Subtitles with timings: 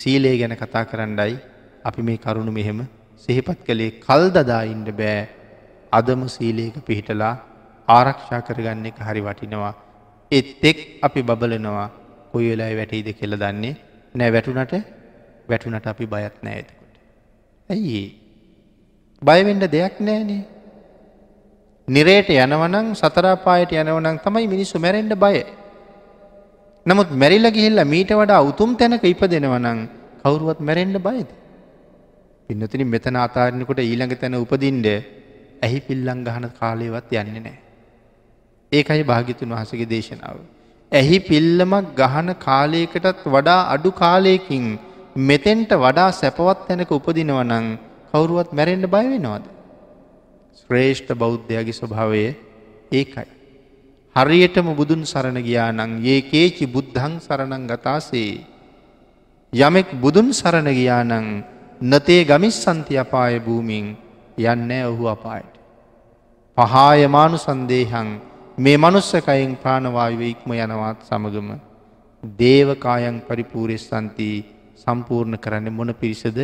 [0.00, 1.32] සීලේ ගැන කතා කරන්නයි
[1.88, 2.80] අපි මේ කරුණු මෙහෙම
[3.22, 5.16] සිහිපත් කළේ කල් දදා ඉන්න බෑ
[5.92, 7.32] අදම සීලේක පිහිටලා
[7.88, 9.72] ආරක්ෂා කරගන්න එක හරි වටිනවා.
[10.32, 11.88] එත් එක් අපි බබලනවා
[12.32, 13.74] කොයි වෙලා වැටයිද කියල දන්නේ
[14.14, 14.74] නෑ වැටුනට
[15.50, 16.94] වැටුනට අපි බයත් නෑ ඇතකොට.
[17.68, 18.02] ඇයි
[19.22, 20.42] බයවෙන්ඩ දෙයක් නෑනේ.
[21.88, 25.42] නිරේට යනවනං සතරාපායට යනවනං තමයි මිනිස්සු මැරෙන්ඩ බය.
[26.88, 29.80] නමුත් මැරිල්ල ගිහිල්ල මීට වඩා උතුම් තැනක ඉප දෙනවනං
[30.22, 31.30] කවුරුවත් මැරෙන්ඩ බයද.
[32.48, 34.86] පින්නතිනි මෙතන අතාරණකොට ඊළඟ තැන උපදින්ඩ
[35.62, 37.58] ඇහි පිල්ලං ගහන කාලයවත් යන්නේ නෑ.
[38.72, 40.38] ඒකයි භාගිතුන් වහසගේ දේශනාව.
[40.92, 44.66] ඇහි පිල්ලමක් ගහන කාලයකටත් වඩා අඩු කාලයකින්
[45.30, 47.66] මෙතෙන්ට වඩා සැපවත් තැනක උපදිනවනං
[48.12, 49.44] කවුරුවත් මැරෙන්ඩ බයවෙනවාද.
[50.60, 52.22] ශ්‍රේෂ්ඨ බෞද්ධයගේ ස්වභාවය
[52.92, 53.28] ඒකයි.
[54.18, 58.42] හරියටම බුදුන් සරණ ගියානං ඒ කේචි බුද්ධං සරණං ගතාසේ.
[59.52, 61.44] යමෙක් බුදුන් සරණ ගියානං
[61.80, 63.86] නතේ ගමිස් සන්ති අපාය භූමින්
[64.36, 65.54] යන්න ඔහු අපායට.
[66.58, 68.08] පහායමානු සන්දේහං
[68.58, 71.50] මේ මනුස්සකයින් ප්‍රාණවායුව ඉක්ම යනවත් සමගම
[72.22, 74.30] දේවකායන් පරිපූරෙස් සන්ති
[74.76, 76.38] සම්පූර්ණ කරන්න මොන පිරිසද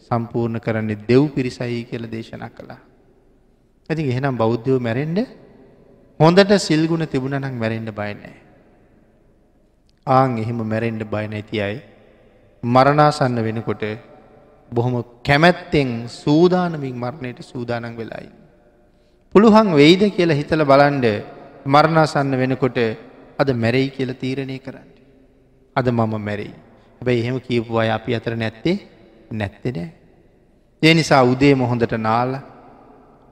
[0.00, 2.82] සම්පූර්ණ කරන්නේ දෙව් පිරිසයි කියල දේශනා කළා.
[3.90, 5.43] ඇති එහෙනම් බෞද්ධයෝ මැරෙන්ඩ
[6.24, 8.34] හොඳට සිල්ගුණ තිබුණනක් මැරෙන්ඩ බයනෑ.
[10.06, 11.78] ආං එහෙම මැරෙන්ඩ බය නැති අයි
[12.62, 13.84] මරණාසන්න වෙනකොට
[14.72, 18.30] බොහොම කැමැත්තෙන් සූදානමින් මරණයට සූදානන් වෙලායි.
[19.34, 21.06] පුළුවන් වෙයිද කියලා හිතල බලන්ඩ
[21.66, 22.78] මරණාසන්න වෙනකොට
[23.38, 24.88] අද මැරෙයි කියල තීරණය කරන්න.
[25.76, 26.54] අද මම මැරෙයි.
[27.00, 28.76] හැබැයි එහෙම කියපු අය අපි අතර නැත්තේ
[29.32, 29.90] නැත්තෙ නෑ.
[30.82, 32.32] ඒ නිසා උදේ මොහොඳට නාල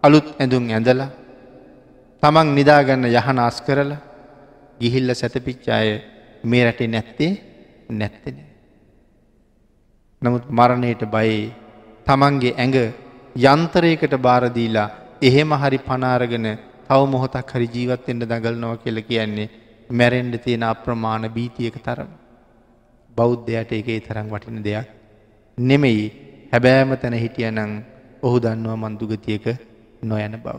[0.03, 1.11] අලුත් ඇඳුම් ඇඳලා
[2.23, 3.97] තමන් නිදාගන්න යහන අස් කරලා
[4.81, 5.89] ගිහිල්ල සැතපිච්චාය
[6.45, 7.31] මේ රටේ නැත්තේ
[7.93, 8.37] නැත්තෙන.
[10.23, 11.41] නමුත් මරණයට බයේ
[12.07, 12.77] තමන්ගේ ඇඟ
[13.37, 14.89] යන්තරයකට බාරදීලා
[15.21, 16.47] එහෙම හරි පනාරගෙන
[16.89, 19.49] තව මොහොතක් හරි ජීවත්තෙන්ට දඟලනවා කියල කියන්නේ
[19.91, 22.11] මැරෙන්ඩ තියෙන අප්‍රමාණ බීතියක තරම.
[23.17, 24.87] බෞද්ධයට එක තරම් වටින දෙයක්
[25.59, 26.05] නෙමෙයි
[26.53, 27.75] හැබෑම තැන හිටියනං
[28.23, 29.45] ඔහු දන්නවා මන්දුගතියක
[30.03, 30.57] නොයන බව.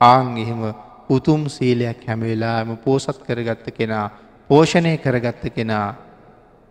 [0.00, 0.64] ආං එහෙම
[1.08, 4.10] උතුම් සීලයක් හැමවෙලාම පෝසත් කරගත්ත කෙනා
[4.50, 5.94] පෝෂණය කරගත්ත කෙනා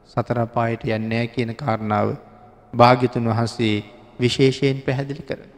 [0.05, 2.15] සතරපායට යන්නෑ කියන කාරණාව
[2.73, 3.83] භාග්‍යතුන් වහන්සේ
[4.19, 5.52] විශේෂයෙන් පැහැදිලි කරන.